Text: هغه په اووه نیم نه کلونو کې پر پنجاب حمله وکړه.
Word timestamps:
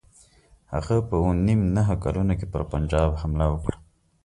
هغه 0.73 0.95
په 1.07 1.15
اووه 1.19 1.33
نیم 1.45 1.61
نه 1.75 1.81
کلونو 2.03 2.33
کې 2.39 2.45
پر 2.53 2.61
پنجاب 2.71 3.09
حمله 3.21 3.45
وکړه. 3.49 3.77